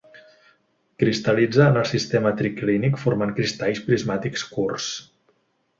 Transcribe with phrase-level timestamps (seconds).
[1.03, 4.93] Cristal·litza en el sistema triclínic formant cristalls prismàtics curts.